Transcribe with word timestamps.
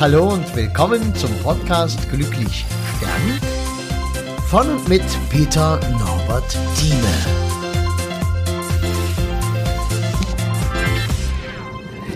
Hallo 0.00 0.28
und 0.32 0.54
willkommen 0.54 1.12
zum 1.16 1.36
Podcast 1.42 2.08
Glücklich 2.08 2.64
Sterben 2.96 3.40
von 4.48 4.76
und 4.76 4.88
mit 4.88 5.02
Peter 5.28 5.80
Norbert 5.90 6.56
Thieme. 6.76 7.02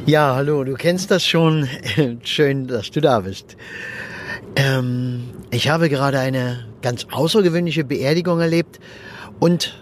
Ja, 0.07 0.36
hallo, 0.36 0.62
du 0.62 0.75
kennst 0.75 1.11
das 1.11 1.26
schon. 1.26 1.68
Schön, 2.22 2.68
dass 2.68 2.93
du 2.93 3.00
da 3.00 3.18
bist. 3.18 3.57
Ähm, 4.54 5.30
ich 5.50 5.68
habe 5.68 5.89
gerade 5.89 6.21
eine 6.21 6.64
ganz 6.82 7.08
außergewöhnliche 7.11 7.82
Beerdigung 7.82 8.40
erlebt 8.40 8.79
und 9.40 9.76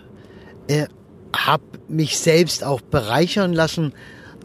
äh, 0.69 0.87
habe 1.37 1.65
mich 1.89 2.19
selbst 2.19 2.65
auch 2.65 2.81
bereichern 2.81 3.53
lassen 3.53 3.93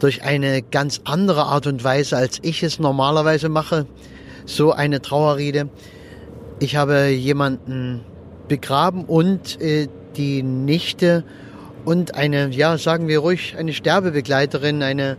durch 0.00 0.22
eine 0.22 0.62
ganz 0.62 1.00
andere 1.04 1.44
Art 1.44 1.66
und 1.66 1.82
Weise, 1.82 2.16
als 2.16 2.38
ich 2.42 2.62
es 2.62 2.78
normalerweise 2.78 3.48
mache. 3.48 3.86
So 4.44 4.72
eine 4.72 5.00
Trauerrede. 5.00 5.68
Ich 6.60 6.76
habe 6.76 7.08
jemanden 7.08 8.02
begraben 8.48 9.04
und 9.04 9.60
äh, 9.60 9.88
die 10.16 10.42
Nichte 10.42 11.24
und 11.84 12.14
eine, 12.14 12.48
ja, 12.48 12.78
sagen 12.78 13.08
wir 13.08 13.20
ruhig, 13.20 13.56
eine 13.58 13.72
Sterbebegleiterin, 13.72 14.82
eine 14.82 15.16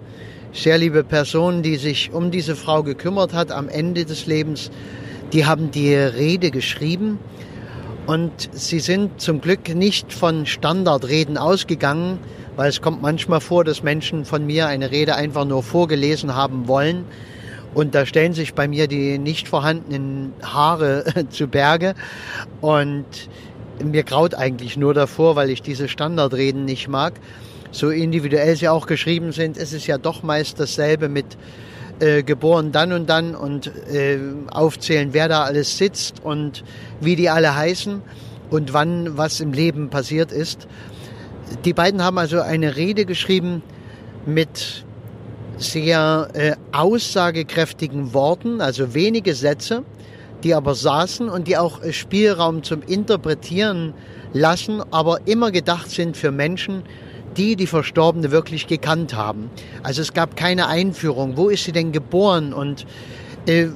sehr 0.54 0.78
liebe 0.78 1.04
Person, 1.04 1.62
die 1.62 1.76
sich 1.76 2.12
um 2.14 2.32
diese 2.32 2.56
Frau 2.56 2.84
gekümmert 2.84 3.34
hat 3.34 3.52
am 3.52 3.70
Ende 3.70 4.06
des 4.06 4.26
Lebens. 4.26 4.72
Die 5.34 5.46
haben 5.46 5.72
die 5.72 5.94
Rede 5.94 6.52
geschrieben 6.52 7.20
und 8.08 8.50
sie 8.54 8.80
sind 8.80 9.20
zum 9.20 9.42
Glück 9.42 9.76
nicht 9.76 10.14
von 10.14 10.46
Standardreden 10.46 11.38
ausgegangen, 11.38 12.20
weil 12.56 12.70
es 12.70 12.82
kommt 12.82 13.02
manchmal 13.02 13.42
vor, 13.42 13.66
dass 13.66 13.84
Menschen 13.84 14.24
von 14.24 14.46
mir 14.46 14.68
eine 14.68 14.92
Rede 14.92 15.16
einfach 15.16 15.44
nur 15.44 15.62
vorgelesen 15.62 16.34
haben 16.34 16.70
wollen. 16.70 17.04
Und 17.74 17.94
da 17.94 18.06
stellen 18.06 18.32
sich 18.34 18.54
bei 18.54 18.68
mir 18.70 18.88
die 18.88 19.18
nicht 19.20 19.50
vorhandenen 19.50 20.32
Haare 20.42 21.04
zu 21.30 21.48
Berge. 21.48 21.96
Und 22.62 23.06
mir 23.84 24.04
graut 24.04 24.34
eigentlich 24.34 24.78
nur 24.78 24.94
davor, 24.94 25.36
weil 25.36 25.50
ich 25.50 25.62
diese 25.62 25.90
Standardreden 25.90 26.64
nicht 26.64 26.88
mag. 26.88 27.14
So 27.72 27.90
individuell 27.90 28.56
sie 28.56 28.70
auch 28.70 28.88
geschrieben 28.88 29.34
sind, 29.34 29.58
ist 29.58 29.74
es 29.74 29.86
ja 29.86 29.98
doch 29.98 30.24
meist 30.24 30.62
dasselbe 30.62 31.10
mit 31.10 31.26
äh, 32.00 32.24
geboren 32.24 32.72
dann 32.72 32.92
und 32.94 33.10
dann 33.10 33.36
und 33.36 33.68
äh, 33.68 34.20
aufzählen, 34.52 35.10
wer 35.14 35.28
da 35.28 35.44
alles 35.44 35.78
sitzt 35.78 36.24
und 36.24 36.64
wie 37.02 37.16
die 37.16 37.30
alle 37.30 37.56
heißen 37.56 38.02
und 38.50 38.74
wann 38.74 39.18
was 39.18 39.40
im 39.40 39.54
Leben 39.54 39.90
passiert 39.90 40.32
ist. 40.32 40.68
Die 41.66 41.74
beiden 41.74 42.04
haben 42.04 42.18
also 42.18 42.42
eine 42.42 42.76
Rede 42.76 43.06
geschrieben 43.06 43.64
mit 44.26 44.86
sehr 45.58 46.30
äh, 46.34 46.56
aussagekräftigen 46.72 48.14
Worten, 48.14 48.62
also 48.62 48.94
wenige 48.94 49.34
Sätze, 49.34 49.84
die 50.44 50.54
aber 50.54 50.76
saßen 50.76 51.30
und 51.30 51.48
die 51.48 51.58
auch 51.58 51.82
Spielraum 51.92 52.64
zum 52.64 52.84
Interpretieren 52.84 53.94
lassen, 54.34 54.84
aber 54.92 55.22
immer 55.26 55.52
gedacht 55.52 55.90
sind 55.90 56.16
für 56.16 56.32
Menschen, 56.32 56.84
die 57.38 57.56
die 57.56 57.68
Verstorbene 57.68 58.32
wirklich 58.32 58.68
gekannt 58.68 59.16
haben. 59.16 59.50
Also 59.84 60.02
es 60.02 60.14
gab 60.14 60.36
keine 60.36 60.68
Einführung. 60.68 61.38
Wo 61.38 61.50
ist 61.50 61.64
sie 61.64 61.72
denn 61.72 61.92
geboren? 61.92 62.54
Und 62.54 62.86
äh, 63.46 63.68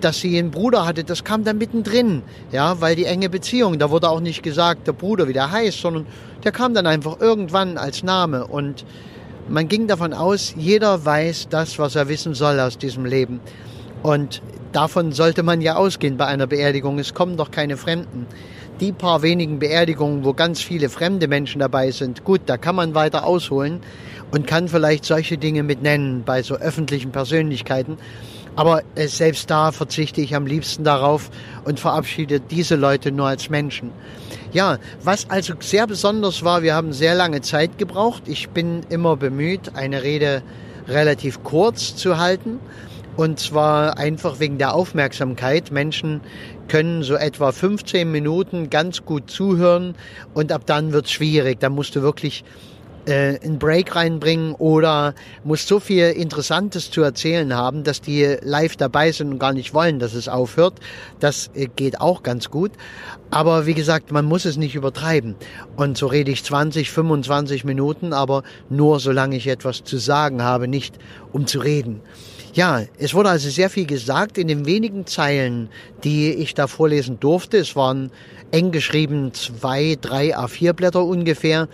dass 0.00 0.20
sie 0.20 0.38
einen 0.38 0.50
Bruder 0.50 0.86
hatte, 0.86 1.04
das 1.04 1.24
kam 1.24 1.44
dann 1.44 1.58
mittendrin, 1.58 2.22
ja, 2.52 2.80
weil 2.80 2.96
die 2.96 3.04
enge 3.04 3.28
Beziehung, 3.28 3.78
da 3.78 3.90
wurde 3.90 4.08
auch 4.08 4.20
nicht 4.20 4.42
gesagt, 4.42 4.86
der 4.86 4.92
Bruder, 4.92 5.28
wie 5.28 5.32
der 5.32 5.50
heißt, 5.50 5.80
sondern 5.80 6.06
der 6.42 6.52
kam 6.52 6.74
dann 6.74 6.86
einfach 6.86 7.20
irgendwann 7.20 7.76
als 7.76 8.02
Name 8.02 8.46
und 8.46 8.84
man 9.48 9.68
ging 9.68 9.88
davon 9.88 10.14
aus, 10.14 10.54
jeder 10.56 11.04
weiß 11.04 11.48
das, 11.50 11.78
was 11.78 11.96
er 11.96 12.08
wissen 12.08 12.34
soll 12.34 12.58
aus 12.60 12.78
diesem 12.78 13.04
Leben. 13.04 13.40
Und 14.02 14.42
davon 14.72 15.12
sollte 15.12 15.42
man 15.42 15.60
ja 15.60 15.76
ausgehen 15.76 16.16
bei 16.16 16.26
einer 16.26 16.46
Beerdigung. 16.46 16.98
Es 16.98 17.14
kommen 17.14 17.36
doch 17.36 17.50
keine 17.50 17.76
Fremden 17.76 18.26
die 18.80 18.92
paar 18.92 19.22
wenigen 19.22 19.58
Beerdigungen, 19.58 20.24
wo 20.24 20.32
ganz 20.32 20.62
viele 20.62 20.88
fremde 20.88 21.28
Menschen 21.28 21.60
dabei 21.60 21.90
sind, 21.90 22.24
gut, 22.24 22.42
da 22.46 22.56
kann 22.56 22.74
man 22.74 22.94
weiter 22.94 23.24
ausholen 23.24 23.80
und 24.30 24.46
kann 24.46 24.68
vielleicht 24.68 25.04
solche 25.04 25.38
Dinge 25.38 25.62
mit 25.62 25.82
nennen 25.82 26.22
bei 26.24 26.42
so 26.42 26.54
öffentlichen 26.56 27.12
Persönlichkeiten. 27.12 27.98
Aber 28.56 28.82
äh, 28.94 29.06
selbst 29.06 29.50
da 29.50 29.70
verzichte 29.72 30.20
ich 30.20 30.34
am 30.34 30.46
liebsten 30.46 30.84
darauf 30.84 31.30
und 31.64 31.78
verabschiede 31.78 32.40
diese 32.40 32.76
Leute 32.76 33.12
nur 33.12 33.28
als 33.28 33.48
Menschen. 33.48 33.92
Ja, 34.52 34.78
was 35.02 35.30
also 35.30 35.54
sehr 35.60 35.86
besonders 35.86 36.42
war, 36.42 36.62
wir 36.62 36.74
haben 36.74 36.92
sehr 36.92 37.14
lange 37.14 37.40
Zeit 37.40 37.78
gebraucht. 37.78 38.24
Ich 38.26 38.48
bin 38.50 38.80
immer 38.88 39.16
bemüht, 39.16 39.76
eine 39.76 40.02
Rede 40.02 40.42
relativ 40.88 41.44
kurz 41.44 41.94
zu 41.94 42.18
halten. 42.18 42.58
Und 43.20 43.38
zwar 43.38 43.98
einfach 43.98 44.40
wegen 44.40 44.56
der 44.56 44.72
Aufmerksamkeit. 44.72 45.70
Menschen 45.70 46.22
können 46.68 47.02
so 47.02 47.16
etwa 47.16 47.52
15 47.52 48.10
Minuten 48.10 48.70
ganz 48.70 49.04
gut 49.04 49.30
zuhören 49.30 49.94
und 50.32 50.50
ab 50.52 50.62
dann 50.64 50.94
wird 50.94 51.04
es 51.04 51.12
schwierig. 51.12 51.60
Da 51.60 51.68
musst 51.68 51.94
du 51.94 52.00
wirklich 52.00 52.44
äh, 53.06 53.38
einen 53.38 53.58
Break 53.58 53.96
reinbringen 53.96 54.54
oder 54.54 55.14
musst 55.44 55.68
so 55.68 55.80
viel 55.80 56.10
Interessantes 56.10 56.90
zu 56.90 57.02
erzählen 57.02 57.54
haben, 57.54 57.84
dass 57.84 58.00
die 58.00 58.36
live 58.42 58.76
dabei 58.76 59.12
sind 59.12 59.32
und 59.32 59.38
gar 59.38 59.52
nicht 59.52 59.74
wollen, 59.74 59.98
dass 59.98 60.14
es 60.14 60.28
aufhört. 60.28 60.74
Das 61.18 61.50
äh, 61.54 61.68
geht 61.74 62.00
auch 62.00 62.22
ganz 62.22 62.50
gut. 62.50 62.72
Aber 63.30 63.66
wie 63.66 63.74
gesagt, 63.74 64.12
man 64.12 64.24
muss 64.24 64.44
es 64.44 64.56
nicht 64.56 64.74
übertreiben. 64.74 65.36
Und 65.76 65.96
so 65.96 66.06
rede 66.06 66.30
ich 66.30 66.44
20, 66.44 66.90
25 66.90 67.64
Minuten, 67.64 68.12
aber 68.12 68.42
nur 68.68 69.00
solange 69.00 69.36
ich 69.36 69.46
etwas 69.46 69.84
zu 69.84 69.98
sagen 69.98 70.42
habe, 70.42 70.68
nicht 70.68 70.98
um 71.32 71.46
zu 71.46 71.60
reden. 71.60 72.00
Ja, 72.52 72.82
es 72.98 73.14
wurde 73.14 73.28
also 73.28 73.48
sehr 73.48 73.70
viel 73.70 73.86
gesagt 73.86 74.36
in 74.36 74.48
den 74.48 74.66
wenigen 74.66 75.06
Zeilen, 75.06 75.68
die 76.02 76.32
ich 76.32 76.54
da 76.54 76.66
vorlesen 76.66 77.20
durfte. 77.20 77.58
Es 77.58 77.76
waren 77.76 78.10
eng 78.50 78.72
geschrieben 78.72 79.32
zwei, 79.34 79.96
drei 80.00 80.36
A4 80.36 80.72
Blätter 80.72 81.04
ungefähr. 81.04 81.68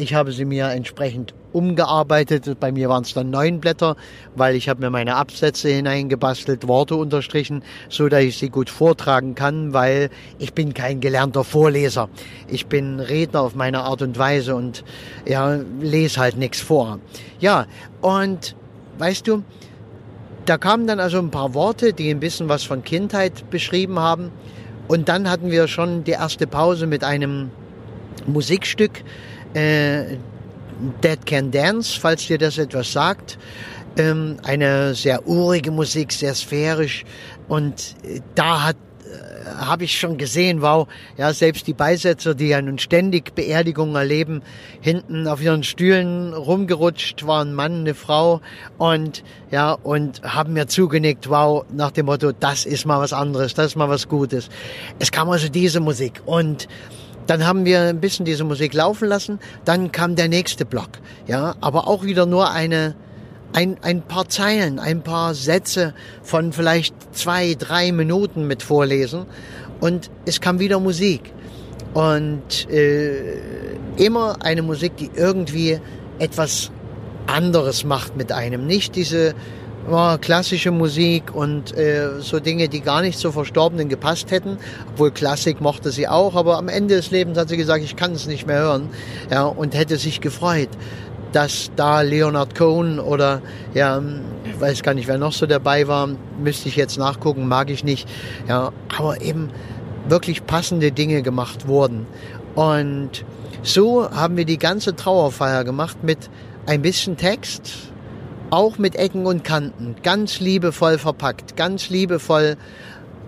Ich 0.00 0.14
habe 0.14 0.30
sie 0.30 0.44
mir 0.44 0.68
entsprechend 0.68 1.34
umgearbeitet. 1.52 2.60
Bei 2.60 2.70
mir 2.70 2.88
waren 2.88 3.02
es 3.02 3.14
dann 3.14 3.30
neun 3.30 3.58
Blätter, 3.58 3.96
weil 4.36 4.54
ich 4.54 4.68
habe 4.68 4.80
mir 4.80 4.90
meine 4.90 5.16
Absätze 5.16 5.68
hineingebastelt, 5.70 6.68
Worte 6.68 6.94
unterstrichen, 6.94 7.64
so 7.88 8.08
dass 8.08 8.22
ich 8.22 8.38
sie 8.38 8.48
gut 8.48 8.70
vortragen 8.70 9.34
kann, 9.34 9.72
weil 9.72 10.10
ich 10.38 10.54
bin 10.54 10.72
kein 10.72 11.00
gelernter 11.00 11.42
Vorleser. 11.42 12.08
Ich 12.46 12.66
bin 12.66 13.00
Redner 13.00 13.40
auf 13.40 13.56
meine 13.56 13.80
Art 13.80 14.00
und 14.00 14.16
Weise 14.16 14.54
und 14.54 14.84
ja, 15.26 15.58
lese 15.80 16.20
halt 16.20 16.36
nichts 16.36 16.60
vor. 16.60 17.00
Ja, 17.40 17.66
und 18.00 18.54
weißt 18.98 19.26
du, 19.26 19.42
da 20.44 20.58
kamen 20.58 20.86
dann 20.86 21.00
also 21.00 21.18
ein 21.18 21.32
paar 21.32 21.54
Worte, 21.54 21.92
die 21.92 22.08
ein 22.10 22.20
bisschen 22.20 22.48
was 22.48 22.62
von 22.62 22.84
Kindheit 22.84 23.50
beschrieben 23.50 23.98
haben. 23.98 24.30
Und 24.86 25.08
dann 25.08 25.28
hatten 25.28 25.50
wir 25.50 25.66
schon 25.66 26.04
die 26.04 26.12
erste 26.12 26.46
Pause 26.46 26.86
mit 26.86 27.02
einem 27.02 27.50
Musikstück, 28.26 29.02
äh, 29.54 30.16
Dead 31.02 31.24
Can 31.26 31.50
Dance, 31.50 31.98
falls 31.98 32.26
dir 32.26 32.38
das 32.38 32.58
etwas 32.58 32.92
sagt. 32.92 33.38
Ähm, 33.96 34.36
eine 34.44 34.94
sehr 34.94 35.26
urige 35.26 35.70
Musik, 35.70 36.12
sehr 36.12 36.34
sphärisch. 36.34 37.04
Und 37.48 37.96
äh, 38.04 38.20
da 38.34 38.64
hat 38.64 38.76
habe 39.56 39.84
ich 39.84 39.98
schon 39.98 40.18
gesehen, 40.18 40.62
wow, 40.62 40.86
ja, 41.16 41.32
selbst 41.32 41.66
die 41.66 41.72
Beisetzer, 41.72 42.34
die 42.34 42.48
ja 42.48 42.60
nun 42.60 42.78
ständig 42.78 43.34
Beerdigungen 43.34 43.96
erleben, 43.96 44.42
hinten 44.80 45.26
auf 45.26 45.42
ihren 45.42 45.62
Stühlen 45.62 46.32
rumgerutscht, 46.34 47.26
waren 47.26 47.50
ein 47.50 47.54
Mann, 47.54 47.80
eine 47.80 47.94
Frau 47.94 48.40
und, 48.78 49.22
ja, 49.50 49.72
und 49.72 50.22
haben 50.22 50.52
mir 50.52 50.66
zugenickt, 50.66 51.28
wow, 51.28 51.64
nach 51.72 51.90
dem 51.90 52.06
Motto, 52.06 52.32
das 52.32 52.66
ist 52.66 52.84
mal 52.86 53.00
was 53.00 53.12
anderes, 53.12 53.54
das 53.54 53.68
ist 53.68 53.76
mal 53.76 53.88
was 53.88 54.08
Gutes. 54.08 54.48
Es 54.98 55.10
kam 55.10 55.28
also 55.30 55.48
diese 55.48 55.80
Musik 55.80 56.22
und, 56.26 56.68
dann 57.28 57.46
haben 57.46 57.66
wir 57.66 57.82
ein 57.82 58.00
bisschen 58.00 58.24
diese 58.24 58.42
Musik 58.42 58.72
laufen 58.72 59.06
lassen. 59.06 59.38
Dann 59.66 59.92
kam 59.92 60.16
der 60.16 60.28
nächste 60.28 60.64
Block. 60.64 60.88
Ja, 61.26 61.54
aber 61.60 61.86
auch 61.86 62.02
wieder 62.02 62.24
nur 62.24 62.50
eine, 62.50 62.96
ein, 63.52 63.76
ein 63.82 64.00
paar 64.00 64.28
Zeilen, 64.30 64.78
ein 64.78 65.02
paar 65.02 65.34
Sätze 65.34 65.94
von 66.22 66.52
vielleicht 66.52 66.94
zwei, 67.14 67.54
drei 67.54 67.92
Minuten 67.92 68.46
mit 68.46 68.62
vorlesen 68.62 69.26
und 69.78 70.10
es 70.24 70.40
kam 70.40 70.58
wieder 70.58 70.80
Musik. 70.80 71.32
Und 71.92 72.68
äh, 72.70 73.38
immer 73.96 74.42
eine 74.42 74.62
Musik, 74.62 74.96
die 74.96 75.10
irgendwie 75.14 75.80
etwas 76.18 76.70
anderes 77.26 77.84
macht 77.84 78.16
mit 78.16 78.32
einem. 78.32 78.66
Nicht 78.66 78.96
diese 78.96 79.34
oh, 79.90 80.16
klassische 80.20 80.70
Musik 80.70 81.34
und 81.34 81.76
äh, 81.76 82.20
so 82.20 82.40
Dinge, 82.40 82.68
die 82.68 82.80
gar 82.80 83.02
nicht 83.02 83.18
zur 83.18 83.32
Verstorbenen 83.32 83.88
gepasst 83.88 84.30
hätten. 84.30 84.58
Obwohl 84.92 85.10
Klassik 85.10 85.60
mochte 85.60 85.90
sie 85.90 86.08
auch, 86.08 86.34
aber 86.34 86.58
am 86.58 86.68
Ende 86.68 86.96
des 86.96 87.10
Lebens 87.10 87.38
hat 87.38 87.48
sie 87.48 87.56
gesagt, 87.56 87.84
ich 87.84 87.96
kann 87.96 88.12
es 88.12 88.26
nicht 88.26 88.46
mehr 88.46 88.58
hören. 88.58 88.88
Ja, 89.30 89.44
und 89.44 89.74
hätte 89.74 89.96
sich 89.96 90.20
gefreut 90.20 90.68
dass 91.32 91.70
da 91.76 92.00
Leonard 92.00 92.54
Cohen 92.54 92.98
oder 92.98 93.42
ja, 93.74 94.02
weiß 94.58 94.82
gar 94.82 94.94
nicht, 94.94 95.08
wer 95.08 95.18
noch 95.18 95.32
so 95.32 95.46
dabei 95.46 95.86
war, 95.88 96.08
müsste 96.42 96.68
ich 96.68 96.76
jetzt 96.76 96.98
nachgucken, 96.98 97.48
mag 97.48 97.70
ich 97.70 97.84
nicht. 97.84 98.08
Ja, 98.48 98.72
aber 98.96 99.20
eben 99.20 99.50
wirklich 100.08 100.46
passende 100.46 100.90
Dinge 100.90 101.22
gemacht 101.22 101.68
wurden. 101.68 102.06
Und 102.54 103.24
so 103.62 104.10
haben 104.10 104.36
wir 104.36 104.44
die 104.44 104.58
ganze 104.58 104.96
Trauerfeier 104.96 105.64
gemacht 105.64 106.02
mit 106.02 106.30
ein 106.66 106.82
bisschen 106.82 107.16
Text 107.16 107.92
auch 108.50 108.78
mit 108.78 108.96
Ecken 108.96 109.26
und 109.26 109.44
Kanten, 109.44 109.96
ganz 110.02 110.40
liebevoll 110.40 110.98
verpackt, 110.98 111.56
ganz 111.56 111.90
liebevoll 111.90 112.56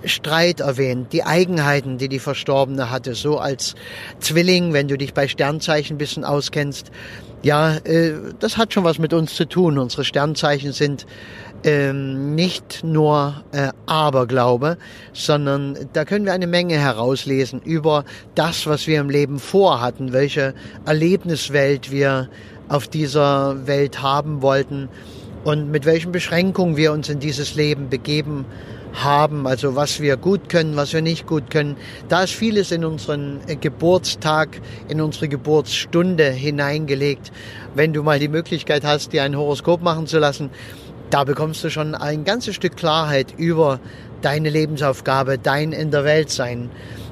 Streit 0.04 0.60
erwähnt, 0.60 1.12
die 1.12 1.24
Eigenheiten, 1.24 1.98
die 1.98 2.08
die 2.08 2.18
Verstorbene 2.18 2.90
hatte, 2.90 3.14
so 3.14 3.38
als 3.38 3.74
Zwilling, 4.18 4.72
wenn 4.72 4.88
du 4.88 4.96
dich 4.96 5.12
bei 5.12 5.28
Sternzeichen 5.28 5.96
ein 5.96 5.98
bisschen 5.98 6.24
auskennst. 6.24 6.90
Ja, 7.42 7.76
äh, 7.76 8.14
das 8.38 8.56
hat 8.56 8.72
schon 8.72 8.84
was 8.84 8.98
mit 8.98 9.12
uns 9.12 9.34
zu 9.34 9.46
tun. 9.46 9.78
Unsere 9.78 10.04
Sternzeichen 10.04 10.72
sind 10.72 11.06
ähm, 11.64 12.34
nicht 12.34 12.82
nur 12.84 13.44
äh, 13.52 13.70
Aberglaube, 13.86 14.78
sondern 15.12 15.76
da 15.92 16.04
können 16.04 16.24
wir 16.24 16.32
eine 16.32 16.46
Menge 16.46 16.78
herauslesen 16.78 17.60
über 17.62 18.04
das, 18.34 18.66
was 18.66 18.86
wir 18.86 19.00
im 19.00 19.10
Leben 19.10 19.38
vorhatten, 19.38 20.12
welche 20.12 20.54
Erlebniswelt 20.86 21.90
wir 21.90 22.28
auf 22.70 22.88
dieser 22.88 23.66
Welt 23.66 24.00
haben 24.00 24.40
wollten 24.40 24.88
und 25.44 25.70
mit 25.70 25.84
welchen 25.84 26.12
Beschränkungen 26.12 26.76
wir 26.76 26.92
uns 26.92 27.08
in 27.08 27.18
dieses 27.18 27.54
Leben 27.54 27.88
begeben 27.90 28.46
haben, 28.94 29.46
also 29.46 29.76
was 29.76 30.00
wir 30.00 30.16
gut 30.16 30.48
können, 30.48 30.76
was 30.76 30.92
wir 30.92 31.02
nicht 31.02 31.26
gut 31.26 31.50
können. 31.50 31.76
Da 32.08 32.22
ist 32.22 32.32
vieles 32.32 32.72
in 32.72 32.84
unseren 32.84 33.40
äh, 33.46 33.56
Geburtstag, 33.56 34.60
in 34.88 35.00
unsere 35.00 35.28
Geburtsstunde 35.28 36.30
hineingelegt. 36.30 37.32
Wenn 37.74 37.92
du 37.92 38.02
mal 38.02 38.18
die 38.18 38.28
Möglichkeit 38.28 38.84
hast, 38.84 39.12
dir 39.12 39.22
ein 39.22 39.36
Horoskop 39.36 39.82
machen 39.82 40.06
zu 40.06 40.18
lassen, 40.18 40.50
da 41.10 41.24
bekommst 41.24 41.64
du 41.64 41.70
schon 41.70 41.94
ein 41.94 42.24
ganzes 42.24 42.54
Stück 42.54 42.76
Klarheit 42.76 43.34
über 43.36 43.80
deine 44.22 44.50
Lebensaufgabe, 44.50 45.38
dein 45.38 45.72
in 45.72 45.90
der 45.90 46.04
Welt 46.04 46.30
sein. 46.30 46.70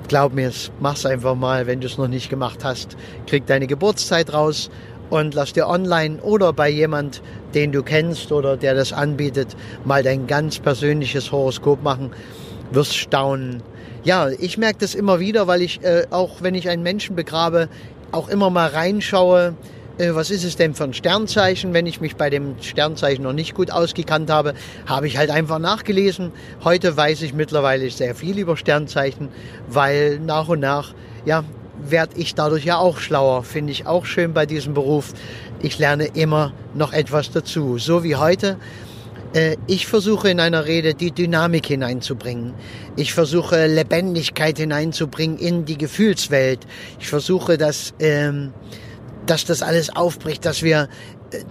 Glaub 0.08 0.32
mir, 0.32 0.52
mach's 0.80 1.04
einfach 1.04 1.34
mal, 1.34 1.66
wenn 1.66 1.80
du 1.80 1.86
es 1.86 1.98
noch 1.98 2.08
nicht 2.08 2.30
gemacht 2.30 2.64
hast. 2.64 2.96
Krieg 3.26 3.46
deine 3.46 3.66
Geburtszeit 3.66 4.32
raus 4.32 4.70
und 5.10 5.34
lass 5.34 5.52
dir 5.52 5.66
online 5.66 6.18
oder 6.22 6.52
bei 6.52 6.68
jemand, 6.68 7.22
den 7.54 7.72
du 7.72 7.82
kennst 7.82 8.32
oder 8.32 8.56
der 8.56 8.74
das 8.74 8.92
anbietet, 8.92 9.56
mal 9.84 10.02
dein 10.02 10.26
ganz 10.26 10.58
persönliches 10.58 11.32
Horoskop 11.32 11.82
machen. 11.82 12.10
Wirst 12.70 12.96
staunen. 12.96 13.62
Ja, 14.04 14.28
ich 14.28 14.58
merke 14.58 14.78
das 14.80 14.94
immer 14.94 15.20
wieder, 15.20 15.46
weil 15.46 15.62
ich 15.62 15.82
äh, 15.82 16.06
auch, 16.10 16.42
wenn 16.42 16.54
ich 16.54 16.68
einen 16.68 16.82
Menschen 16.82 17.16
begrabe, 17.16 17.68
auch 18.12 18.28
immer 18.28 18.50
mal 18.50 18.68
reinschaue, 18.68 19.54
äh, 19.98 20.14
was 20.14 20.30
ist 20.30 20.44
es 20.44 20.56
denn 20.56 20.74
für 20.74 20.84
ein 20.84 20.94
Sternzeichen? 20.94 21.74
Wenn 21.74 21.86
ich 21.86 22.00
mich 22.00 22.16
bei 22.16 22.30
dem 22.30 22.54
Sternzeichen 22.60 23.24
noch 23.24 23.32
nicht 23.32 23.54
gut 23.54 23.70
ausgekannt 23.70 24.30
habe, 24.30 24.54
habe 24.86 25.06
ich 25.06 25.18
halt 25.18 25.30
einfach 25.30 25.58
nachgelesen. 25.58 26.32
Heute 26.62 26.96
weiß 26.96 27.22
ich 27.22 27.34
mittlerweile 27.34 27.90
sehr 27.90 28.14
viel 28.14 28.38
über 28.38 28.56
Sternzeichen, 28.56 29.28
weil 29.68 30.20
nach 30.20 30.48
und 30.48 30.60
nach, 30.60 30.94
ja, 31.24 31.44
werde 31.82 32.16
ich 32.16 32.34
dadurch 32.34 32.64
ja 32.64 32.78
auch 32.78 32.98
schlauer. 32.98 33.42
Finde 33.42 33.72
ich 33.72 33.86
auch 33.86 34.04
schön 34.04 34.32
bei 34.32 34.46
diesem 34.46 34.74
Beruf. 34.74 35.12
Ich 35.60 35.78
lerne 35.78 36.06
immer 36.06 36.52
noch 36.74 36.92
etwas 36.92 37.30
dazu. 37.30 37.78
So 37.78 38.04
wie 38.04 38.16
heute. 38.16 38.56
Äh, 39.34 39.56
ich 39.66 39.86
versuche 39.86 40.30
in 40.30 40.40
einer 40.40 40.66
Rede 40.66 40.94
die 40.94 41.10
Dynamik 41.10 41.66
hineinzubringen. 41.66 42.54
Ich 42.96 43.12
versuche 43.12 43.66
Lebendigkeit 43.66 44.58
hineinzubringen 44.58 45.38
in 45.38 45.64
die 45.64 45.78
Gefühlswelt. 45.78 46.60
Ich 47.00 47.08
versuche, 47.08 47.58
dass, 47.58 47.94
ähm, 48.00 48.52
dass 49.28 49.44
das 49.44 49.62
alles 49.62 49.94
aufbricht, 49.94 50.44
dass 50.44 50.62
wir 50.62 50.88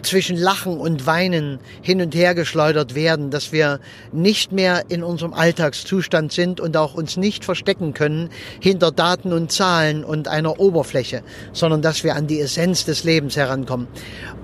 zwischen 0.01 0.35
Lachen 0.35 0.79
und 0.79 1.05
Weinen 1.05 1.59
hin 1.81 2.01
und 2.01 2.15
her 2.15 2.33
geschleudert 2.33 2.95
werden, 2.95 3.29
dass 3.29 3.51
wir 3.51 3.79
nicht 4.11 4.51
mehr 4.51 4.85
in 4.89 5.03
unserem 5.03 5.33
Alltagszustand 5.33 6.31
sind 6.31 6.59
und 6.59 6.75
auch 6.75 6.95
uns 6.95 7.15
nicht 7.15 7.45
verstecken 7.45 7.93
können 7.93 8.29
hinter 8.59 8.91
Daten 8.91 9.31
und 9.33 9.51
Zahlen 9.51 10.03
und 10.03 10.27
einer 10.27 10.59
Oberfläche, 10.59 11.21
sondern 11.53 11.83
dass 11.83 12.03
wir 12.03 12.15
an 12.15 12.25
die 12.25 12.39
Essenz 12.39 12.85
des 12.85 13.03
Lebens 13.03 13.37
herankommen. 13.37 13.87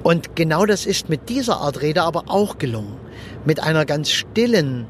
Und 0.04 0.36
genau 0.36 0.68
das 0.68 0.86
ist 0.86 1.10
mit 1.10 1.30
dieser 1.30 1.58
Art 1.58 1.82
Rede 1.82 2.04
aber 2.04 2.26
auch 2.28 2.60
gelungen. 2.60 2.98
Mit 3.46 3.60
einer 3.62 3.86
ganz 3.86 4.12
stillen, 4.12 4.86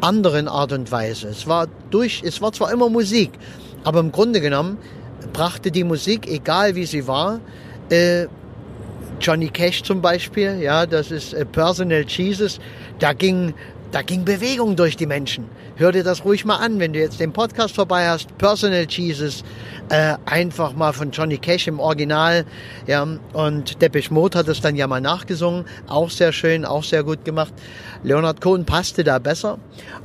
anderen 0.00 0.48
Art 0.48 0.72
und 0.72 0.90
Weise. 0.90 1.28
Es 1.28 1.46
war 1.46 1.68
durch, 1.90 2.22
es 2.24 2.40
war 2.40 2.52
zwar 2.52 2.72
immer 2.72 2.88
Musik, 2.88 3.32
aber 3.84 4.00
im 4.00 4.12
Grunde 4.12 4.40
genommen 4.40 4.78
brachte 5.32 5.70
die 5.70 5.84
Musik, 5.84 6.26
egal 6.28 6.74
wie 6.74 6.86
sie 6.86 7.06
war, 7.06 7.40
äh, 7.90 8.26
Johnny 9.20 9.48
Cash 9.48 9.82
zum 9.82 10.02
Beispiel, 10.02 10.58
ja, 10.60 10.86
das 10.86 11.10
ist 11.10 11.32
äh, 11.32 11.44
Personal 11.44 12.04
Jesus, 12.06 12.60
da 12.98 13.12
ging, 13.12 13.54
da 13.90 14.02
ging 14.02 14.24
Bewegung 14.24 14.76
durch 14.76 14.96
die 14.96 15.06
Menschen. 15.06 15.46
Hör 15.76 15.92
dir 15.92 16.04
das 16.04 16.24
ruhig 16.24 16.44
mal 16.44 16.56
an, 16.56 16.78
wenn 16.78 16.92
du 16.92 16.98
jetzt 16.98 17.20
den 17.20 17.32
Podcast 17.32 17.74
vorbei 17.74 18.08
hast, 18.08 18.36
Personal 18.38 18.86
Jesus, 18.88 19.42
äh, 19.88 20.14
einfach 20.26 20.74
mal 20.74 20.92
von 20.92 21.10
Johnny 21.10 21.38
Cash 21.38 21.68
im 21.68 21.80
Original, 21.80 22.44
ja, 22.86 23.06
und 23.32 23.80
Depeche 23.80 24.12
Mode 24.12 24.38
hat 24.38 24.48
es 24.48 24.60
dann 24.60 24.76
ja 24.76 24.86
mal 24.86 25.00
nachgesungen, 25.00 25.64
auch 25.86 26.10
sehr 26.10 26.32
schön, 26.32 26.64
auch 26.64 26.84
sehr 26.84 27.02
gut 27.02 27.24
gemacht. 27.24 27.52
Leonard 28.02 28.40
Cohen 28.40 28.64
passte 28.64 29.04
da 29.04 29.18
besser 29.18 29.58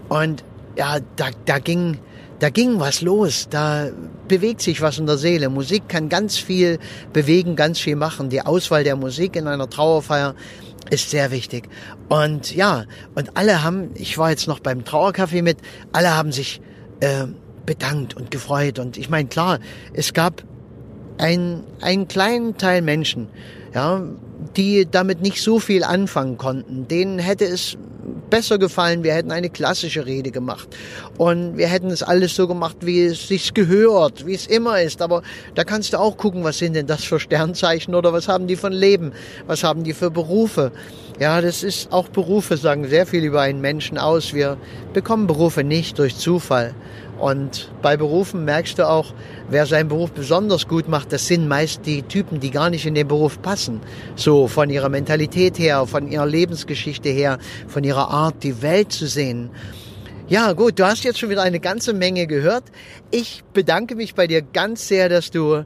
und 0.10 0.44
ja, 0.78 0.98
da, 1.16 1.28
da 1.46 1.60
ging, 1.60 2.00
da 2.42 2.50
ging 2.50 2.80
was 2.80 3.02
los, 3.02 3.48
da 3.52 3.90
bewegt 4.28 4.62
sich 4.64 4.82
was 4.82 4.98
in 4.98 5.06
der 5.06 5.18
Seele. 5.18 5.50
Musik 5.50 5.88
kann 5.88 6.10
ganz 6.10 6.38
viel 6.38 6.80
bewegen, 7.14 7.56
ganz 7.56 7.80
viel 7.80 7.96
machen. 7.96 8.30
Die 8.30 8.42
Auswahl 8.42 8.84
der 8.84 8.96
Musik 8.96 9.36
in 9.36 9.48
einer 9.48 9.70
Trauerfeier 9.70 10.34
ist 10.90 11.12
sehr 11.12 11.30
wichtig. 11.30 11.70
Und 12.10 12.56
ja, 12.56 12.86
und 13.14 13.38
alle 13.38 13.64
haben, 13.64 13.92
ich 13.94 14.18
war 14.18 14.32
jetzt 14.32 14.48
noch 14.48 14.60
beim 14.60 14.80
Trauercafé 14.82 15.44
mit, 15.44 15.60
alle 15.92 16.16
haben 16.16 16.32
sich 16.32 16.62
äh, 17.00 17.28
bedankt 17.68 18.16
und 18.16 18.32
gefreut. 18.32 18.80
Und 18.80 18.98
ich 18.98 19.08
meine, 19.08 19.30
klar, 19.30 19.60
es 19.94 20.14
gab 20.14 20.44
ein, 21.20 21.64
einen 21.80 22.08
kleinen 22.08 22.58
Teil 22.58 22.82
Menschen, 22.82 23.28
ja, 23.74 24.02
die 24.58 24.88
damit 24.90 25.22
nicht 25.22 25.42
so 25.42 25.60
viel 25.60 25.84
anfangen 25.84 26.38
konnten. 26.38 26.88
Denen 26.88 27.20
hätte 27.20 27.46
es 27.46 27.78
besser 28.30 28.58
gefallen, 28.58 29.04
wir 29.04 29.14
hätten 29.14 29.32
eine 29.32 29.50
klassische 29.50 30.06
Rede 30.06 30.32
gemacht. 30.32 30.68
Und 31.18 31.58
wir 31.58 31.68
hätten 31.68 31.92
es 31.92 32.02
alles 32.02 32.36
so 32.36 32.48
gemacht, 32.48 32.78
wie 32.82 33.06
es 33.06 33.28
sich 33.28 33.54
gehört, 33.54 34.26
wie 34.26 34.34
es 34.34 34.48
immer 34.48 34.82
ist. 34.82 35.02
Aber 35.02 35.22
da 35.54 35.64
kannst 35.64 35.94
du 35.94 36.00
auch 36.00 36.18
gucken, 36.18 36.44
was 36.44 36.58
sind 36.58 36.76
denn 36.76 36.88
das 36.88 37.04
für 37.04 37.20
Sternzeichen 37.20 37.94
oder 37.94 38.14
was 38.14 38.28
haben 38.28 38.48
die 38.48 38.56
von 38.56 38.74
Leben? 38.74 39.12
Was 39.48 39.64
haben 39.64 39.84
die 39.84 39.94
für 39.94 40.10
Berufe? 40.10 40.72
Ja, 41.20 41.42
das 41.42 41.62
ist 41.62 41.92
auch 41.92 42.08
Berufe 42.08 42.58
sagen 42.58 42.88
sehr 42.88 43.06
viel 43.06 43.24
über 43.24 43.42
einen 43.42 43.62
Menschen 43.62 43.98
aus. 43.98 44.34
Wir 44.34 44.58
bekommen 44.94 45.28
Berufe 45.28 45.64
nicht 45.64 46.00
durch 46.00 46.16
Zufall. 46.18 46.74
Und 47.22 47.70
bei 47.84 47.98
Berufen 47.98 48.46
merkst 48.46 48.80
du 48.80 48.90
auch, 48.90 49.14
wer 49.48 49.68
seinen 49.68 49.90
Beruf 49.90 50.12
besonders 50.12 50.68
gut 50.68 50.88
macht, 50.88 51.14
das 51.14 51.28
sind 51.28 51.48
meist 51.48 51.86
die 51.86 52.02
Typen, 52.02 52.40
die 52.40 52.50
gar 52.50 52.72
nicht 52.72 52.88
in 52.88 52.96
den 52.96 53.08
Beruf 53.08 53.44
passen. 53.44 53.80
So 54.16 54.48
von 54.48 54.72
ihrer 54.72 54.90
Mentalität 54.90 55.60
her, 55.60 55.86
von 55.86 56.08
ihrer 56.08 56.26
Lebensgeschichte 56.26 57.10
her, 57.10 57.38
von 57.68 57.84
ihrer 57.84 58.10
Art, 58.10 58.42
die 58.42 58.64
Welt 58.64 58.92
zu 58.92 59.06
sehen. 59.06 59.52
Ja, 60.30 60.54
gut, 60.54 60.80
du 60.80 60.86
hast 60.88 61.04
jetzt 61.04 61.20
schon 61.20 61.30
wieder 61.30 61.44
eine 61.44 61.60
ganze 61.60 61.94
Menge 61.94 62.26
gehört. 62.26 62.64
Ich 63.12 63.44
bedanke 63.54 63.94
mich 63.94 64.16
bei 64.16 64.26
dir 64.26 64.42
ganz 64.42 64.88
sehr, 64.88 65.08
dass 65.08 65.30
du 65.30 65.64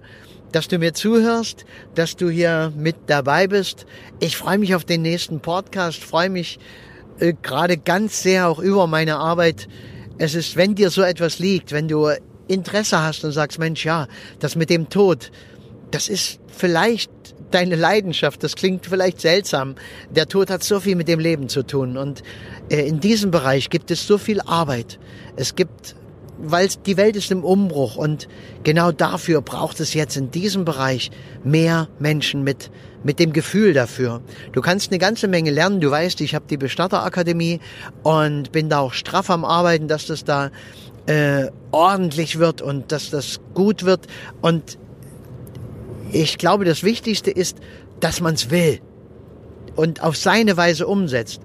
dass 0.51 0.67
du 0.67 0.77
mir 0.77 0.93
zuhörst, 0.93 1.65
dass 1.95 2.15
du 2.15 2.29
hier 2.29 2.71
mit 2.77 2.95
dabei 3.07 3.47
bist. 3.47 3.85
Ich 4.19 4.37
freue 4.37 4.57
mich 4.57 4.75
auf 4.75 4.85
den 4.85 5.01
nächsten 5.01 5.39
Podcast, 5.39 6.03
freue 6.03 6.29
mich 6.29 6.59
äh, 7.19 7.33
gerade 7.41 7.77
ganz 7.77 8.23
sehr 8.23 8.49
auch 8.49 8.59
über 8.59 8.87
meine 8.87 9.17
Arbeit 9.17 9.67
es 10.17 10.35
ist, 10.35 10.55
wenn 10.55 10.75
dir 10.75 10.89
so 10.89 11.01
etwas 11.01 11.39
liegt, 11.39 11.71
wenn 11.71 11.87
du 11.87 12.09
Interesse 12.47 13.01
hast 13.01 13.23
und 13.23 13.31
sagst, 13.31 13.59
Mensch, 13.59 13.85
ja, 13.85 14.07
das 14.39 14.55
mit 14.55 14.69
dem 14.69 14.89
Tod, 14.89 15.31
das 15.91 16.09
ist 16.09 16.39
vielleicht 16.47 17.11
deine 17.51 17.75
Leidenschaft, 17.75 18.43
das 18.43 18.55
klingt 18.55 18.85
vielleicht 18.85 19.21
seltsam. 19.21 19.75
Der 20.09 20.27
Tod 20.27 20.49
hat 20.49 20.63
so 20.63 20.79
viel 20.79 20.95
mit 20.95 21.07
dem 21.07 21.19
Leben 21.19 21.49
zu 21.49 21.63
tun 21.63 21.97
und 21.97 22.23
äh, 22.69 22.87
in 22.87 22.99
diesem 22.99 23.31
Bereich 23.31 23.69
gibt 23.69 23.91
es 23.91 24.05
so 24.05 24.17
viel 24.17 24.41
Arbeit. 24.41 24.99
Es 25.35 25.55
gibt 25.55 25.95
weil 26.37 26.67
die 26.85 26.97
Welt 26.97 27.15
ist 27.15 27.31
im 27.31 27.43
Umbruch 27.43 27.95
und 27.95 28.27
genau 28.63 28.91
dafür 28.91 29.41
braucht 29.41 29.79
es 29.79 29.93
jetzt 29.93 30.17
in 30.17 30.31
diesem 30.31 30.65
Bereich 30.65 31.11
mehr 31.43 31.87
Menschen 31.99 32.43
mit 32.43 32.71
mit 33.03 33.19
dem 33.19 33.33
Gefühl 33.33 33.73
dafür. 33.73 34.21
Du 34.51 34.61
kannst 34.61 34.91
eine 34.91 34.97
ganze 34.97 35.27
Menge 35.27 35.51
lernen. 35.51 35.79
Du 35.79 35.91
weißt, 35.91 36.21
ich 36.21 36.33
habe 36.33 36.45
die 36.49 36.57
Bestatterakademie 36.57 37.59
und 38.01 38.51
bin 38.51 38.67
da 38.67 38.79
auch 38.79 38.93
straff 38.93 39.29
am 39.29 39.45
Arbeiten, 39.45 39.87
dass 39.87 40.07
das 40.07 40.23
da 40.23 40.49
äh, 41.05 41.51
ordentlich 41.71 42.39
wird 42.39 42.63
und 42.63 42.91
dass 42.91 43.11
das 43.11 43.39
gut 43.53 43.85
wird. 43.85 44.07
Und 44.41 44.79
ich 46.11 46.39
glaube, 46.39 46.65
das 46.65 46.83
Wichtigste 46.83 47.29
ist, 47.29 47.59
dass 47.99 48.21
man 48.21 48.33
es 48.33 48.49
will 48.49 48.79
und 49.75 50.01
auf 50.01 50.17
seine 50.17 50.57
Weise 50.57 50.87
umsetzt. 50.87 51.41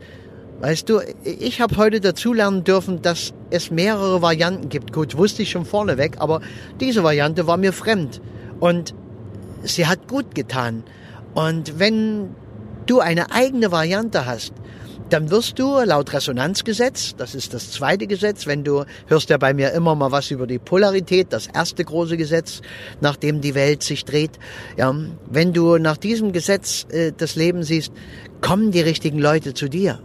Weißt 0.60 0.90
du, 0.90 1.00
ich 1.24 1.62
habe 1.62 1.78
heute 1.78 2.00
dazulernen 2.00 2.64
dürfen, 2.64 3.00
dass 3.00 3.32
es 3.48 3.70
mehrere 3.70 4.20
Varianten 4.20 4.68
gibt. 4.68 4.92
Gut, 4.92 5.16
wusste 5.16 5.42
ich 5.42 5.50
schon 5.50 5.64
vorneweg, 5.64 6.16
aber 6.18 6.42
diese 6.80 7.02
Variante 7.02 7.46
war 7.46 7.56
mir 7.56 7.72
fremd. 7.72 8.20
Und 8.60 8.94
sie 9.62 9.86
hat 9.86 10.06
gut 10.06 10.34
getan. 10.34 10.84
Und 11.32 11.78
wenn 11.78 12.34
du 12.84 13.00
eine 13.00 13.32
eigene 13.32 13.72
Variante 13.72 14.26
hast, 14.26 14.52
dann 15.08 15.30
wirst 15.30 15.58
du 15.58 15.80
laut 15.80 16.12
Resonanzgesetz, 16.12 17.16
das 17.16 17.34
ist 17.34 17.52
das 17.52 17.72
zweite 17.72 18.06
Gesetz, 18.06 18.46
wenn 18.46 18.62
du 18.62 18.84
hörst 19.06 19.30
ja 19.30 19.38
bei 19.38 19.54
mir 19.54 19.72
immer 19.72 19.94
mal 19.94 20.12
was 20.12 20.30
über 20.30 20.46
die 20.46 20.58
Polarität, 20.58 21.32
das 21.32 21.48
erste 21.48 21.84
große 21.84 22.16
Gesetz, 22.16 22.60
nach 23.00 23.16
dem 23.16 23.40
die 23.40 23.54
Welt 23.54 23.82
sich 23.82 24.04
dreht. 24.04 24.38
Ja, 24.76 24.94
wenn 25.28 25.52
du 25.52 25.78
nach 25.78 25.96
diesem 25.96 26.32
Gesetz 26.32 26.86
äh, 26.90 27.12
das 27.16 27.34
Leben 27.34 27.64
siehst, 27.64 27.92
kommen 28.40 28.70
die 28.70 28.80
richtigen 28.80 29.18
Leute 29.18 29.52
zu 29.54 29.68
dir. 29.68 30.00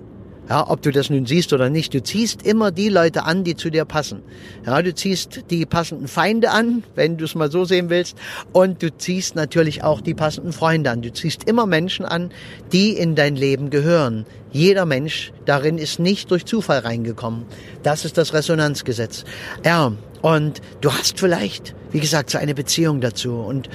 Ja, 0.47 0.69
ob 0.69 0.83
du 0.83 0.91
das 0.91 1.09
nun 1.09 1.25
siehst 1.25 1.53
oder 1.53 1.69
nicht, 1.69 1.93
du 1.93 2.03
ziehst 2.03 2.45
immer 2.45 2.71
die 2.71 2.89
Leute 2.89 3.23
an, 3.23 3.43
die 3.43 3.55
zu 3.55 3.71
dir 3.71 3.83
passen. 3.83 4.21
Ja, 4.65 4.79
du 4.81 4.93
ziehst 4.93 5.45
die 5.49 5.65
passenden 5.65 6.07
Feinde 6.07 6.51
an, 6.51 6.83
wenn 6.93 7.17
du 7.17 7.25
es 7.25 7.33
mal 7.33 7.49
so 7.49 7.65
sehen 7.65 7.89
willst, 7.89 8.15
und 8.51 8.83
du 8.83 8.95
ziehst 8.95 9.35
natürlich 9.35 9.83
auch 9.83 10.01
die 10.01 10.13
passenden 10.13 10.53
Freunde 10.53 10.91
an. 10.91 11.01
Du 11.01 11.11
ziehst 11.11 11.49
immer 11.49 11.65
Menschen 11.65 12.05
an, 12.05 12.29
die 12.71 12.91
in 12.91 13.15
dein 13.15 13.35
Leben 13.35 13.71
gehören. 13.71 14.27
Jeder 14.51 14.85
Mensch 14.85 15.33
darin 15.45 15.79
ist 15.79 15.99
nicht 15.99 16.29
durch 16.29 16.45
Zufall 16.45 16.79
reingekommen. 16.79 17.45
Das 17.81 18.05
ist 18.05 18.17
das 18.17 18.33
Resonanzgesetz. 18.33 19.25
Ja, 19.65 19.93
und 20.21 20.61
du 20.81 20.91
hast 20.91 21.19
vielleicht, 21.19 21.75
wie 21.91 21.99
gesagt, 21.99 22.29
so 22.29 22.37
eine 22.37 22.53
Beziehung 22.53 23.01
dazu 23.01 23.33
und 23.33 23.69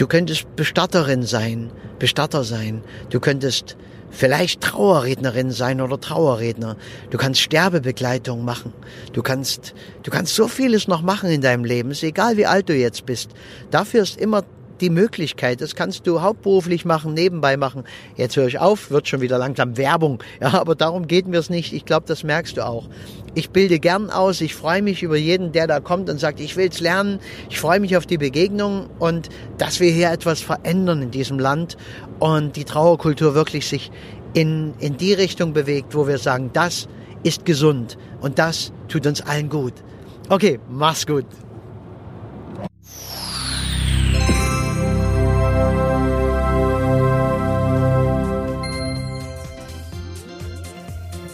du 0.00 0.06
könntest 0.06 0.56
Bestatterin 0.56 1.24
sein, 1.24 1.70
Bestatter 1.98 2.42
sein. 2.42 2.82
Du 3.10 3.20
könntest 3.20 3.76
vielleicht 4.10 4.62
Trauerrednerin 4.62 5.50
sein 5.50 5.82
oder 5.82 6.00
Trauerredner. 6.00 6.76
Du 7.10 7.18
kannst 7.18 7.40
Sterbebegleitung 7.40 8.42
machen. 8.42 8.72
Du 9.12 9.22
kannst, 9.22 9.74
du 10.02 10.10
kannst 10.10 10.34
so 10.34 10.48
vieles 10.48 10.88
noch 10.88 11.02
machen 11.02 11.30
in 11.30 11.42
deinem 11.42 11.64
Leben. 11.64 11.90
Ist 11.90 12.02
egal, 12.02 12.38
wie 12.38 12.46
alt 12.46 12.70
du 12.70 12.74
jetzt 12.74 13.04
bist. 13.04 13.30
Dafür 13.70 14.02
ist 14.02 14.18
immer 14.18 14.42
die 14.80 14.90
Möglichkeit. 14.90 15.60
Das 15.60 15.74
kannst 15.74 16.06
du 16.06 16.20
hauptberuflich 16.20 16.84
machen, 16.84 17.14
nebenbei 17.14 17.56
machen. 17.56 17.84
Jetzt 18.16 18.36
höre 18.36 18.46
ich 18.46 18.58
auf, 18.58 18.90
wird 18.90 19.08
schon 19.08 19.20
wieder 19.20 19.38
langsam 19.38 19.76
Werbung. 19.76 20.22
Ja, 20.40 20.54
aber 20.60 20.74
darum 20.74 21.06
geht 21.06 21.26
mir 21.26 21.38
es 21.38 21.50
nicht. 21.50 21.72
Ich 21.72 21.84
glaube, 21.84 22.06
das 22.06 22.24
merkst 22.24 22.56
du 22.56 22.66
auch. 22.66 22.88
Ich 23.34 23.50
bilde 23.50 23.78
gern 23.78 24.10
aus. 24.10 24.40
Ich 24.40 24.54
freue 24.54 24.82
mich 24.82 25.02
über 25.02 25.16
jeden, 25.16 25.52
der 25.52 25.66
da 25.66 25.80
kommt 25.80 26.10
und 26.10 26.18
sagt, 26.18 26.40
ich 26.40 26.56
will's 26.56 26.80
lernen. 26.80 27.20
Ich 27.48 27.60
freue 27.60 27.80
mich 27.80 27.96
auf 27.96 28.06
die 28.06 28.18
Begegnung 28.18 28.88
und 28.98 29.28
dass 29.58 29.80
wir 29.80 29.90
hier 29.90 30.10
etwas 30.10 30.40
verändern 30.40 31.02
in 31.02 31.10
diesem 31.10 31.38
Land 31.38 31.76
und 32.18 32.56
die 32.56 32.64
Trauerkultur 32.64 33.34
wirklich 33.34 33.68
sich 33.68 33.90
in, 34.34 34.74
in 34.78 34.96
die 34.96 35.12
Richtung 35.12 35.52
bewegt, 35.52 35.94
wo 35.94 36.06
wir 36.06 36.18
sagen, 36.18 36.50
das 36.52 36.88
ist 37.22 37.44
gesund 37.44 37.98
und 38.20 38.38
das 38.38 38.72
tut 38.88 39.06
uns 39.06 39.20
allen 39.20 39.48
gut. 39.48 39.74
Okay, 40.28 40.60
mach's 40.68 41.06
gut. 41.06 41.26